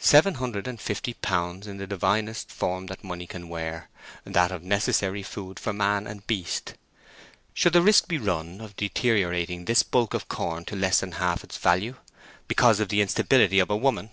Seven 0.00 0.34
hundred 0.34 0.66
and 0.66 0.80
fifty 0.80 1.14
pounds 1.14 1.68
in 1.68 1.76
the 1.76 1.86
divinest 1.86 2.50
form 2.50 2.86
that 2.86 3.04
money 3.04 3.24
can 3.24 3.48
wear—that 3.48 4.50
of 4.50 4.64
necessary 4.64 5.22
food 5.22 5.60
for 5.60 5.72
man 5.72 6.08
and 6.08 6.26
beast: 6.26 6.74
should 7.52 7.72
the 7.72 7.80
risk 7.80 8.08
be 8.08 8.18
run 8.18 8.60
of 8.60 8.74
deteriorating 8.74 9.66
this 9.66 9.84
bulk 9.84 10.12
of 10.12 10.26
corn 10.28 10.64
to 10.64 10.74
less 10.74 10.98
than 10.98 11.12
half 11.12 11.44
its 11.44 11.56
value, 11.56 11.94
because 12.48 12.80
of 12.80 12.88
the 12.88 13.00
instability 13.00 13.60
of 13.60 13.70
a 13.70 13.76
woman? 13.76 14.10